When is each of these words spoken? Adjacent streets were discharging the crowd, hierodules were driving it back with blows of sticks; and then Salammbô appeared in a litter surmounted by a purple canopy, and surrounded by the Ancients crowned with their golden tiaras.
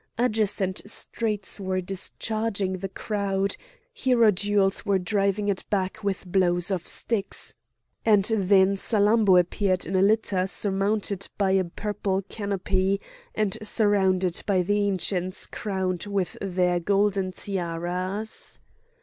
Adjacent 0.17 0.81
streets 0.89 1.59
were 1.59 1.79
discharging 1.79 2.79
the 2.79 2.89
crowd, 2.89 3.55
hierodules 3.95 4.83
were 4.83 4.97
driving 4.97 5.47
it 5.47 5.63
back 5.69 6.03
with 6.03 6.25
blows 6.25 6.71
of 6.71 6.87
sticks; 6.87 7.53
and 8.03 8.25
then 8.35 8.73
Salammbô 8.75 9.39
appeared 9.39 9.85
in 9.85 9.95
a 9.95 10.01
litter 10.01 10.47
surmounted 10.47 11.27
by 11.37 11.51
a 11.51 11.63
purple 11.65 12.23
canopy, 12.29 12.99
and 13.35 13.59
surrounded 13.61 14.41
by 14.47 14.63
the 14.63 14.87
Ancients 14.87 15.45
crowned 15.45 16.05
with 16.07 16.35
their 16.41 16.79
golden 16.79 17.31
tiaras. 17.31 18.57